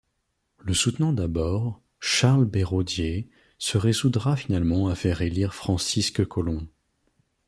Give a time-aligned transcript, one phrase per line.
[0.57, 6.67] Le soutenant d’abord, Charles Béraudier se résoudra finalement à faire élire Francisque Collomb.